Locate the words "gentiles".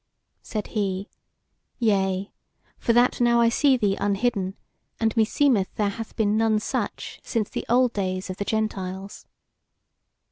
8.45-9.27